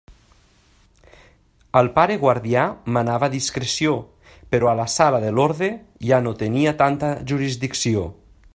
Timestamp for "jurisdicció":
7.33-8.09